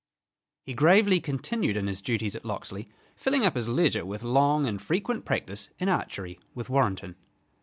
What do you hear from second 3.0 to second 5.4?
filling up his leisure with long and frequent